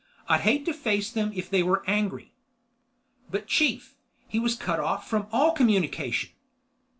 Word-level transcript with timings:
I'd 0.27 0.41
hate 0.41 0.65
to 0.65 0.73
face 0.73 1.11
them 1.11 1.31
if 1.35 1.47
they 1.47 1.61
were 1.61 1.83
angry." 1.87 2.33
"But 3.29 3.45
chief, 3.45 3.93
he 4.27 4.39
was 4.39 4.55
cut 4.55 4.79
off 4.79 5.07
from 5.07 5.27
all 5.31 5.51
communication—?" 5.51 6.31